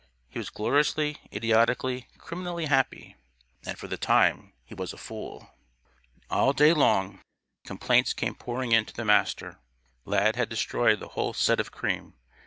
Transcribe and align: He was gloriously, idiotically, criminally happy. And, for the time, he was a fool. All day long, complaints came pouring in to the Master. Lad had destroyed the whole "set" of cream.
He 0.29 0.39
was 0.39 0.49
gloriously, 0.49 1.19
idiotically, 1.31 2.07
criminally 2.17 2.65
happy. 2.65 3.17
And, 3.63 3.77
for 3.77 3.87
the 3.87 3.97
time, 3.97 4.51
he 4.63 4.73
was 4.73 4.93
a 4.93 4.97
fool. 4.97 5.51
All 6.27 6.53
day 6.53 6.73
long, 6.73 7.21
complaints 7.67 8.11
came 8.11 8.33
pouring 8.33 8.71
in 8.71 8.85
to 8.85 8.95
the 8.95 9.05
Master. 9.05 9.59
Lad 10.05 10.35
had 10.37 10.49
destroyed 10.49 10.99
the 11.01 11.09
whole 11.09 11.33
"set" 11.33 11.59
of 11.59 11.71
cream. 11.71 12.15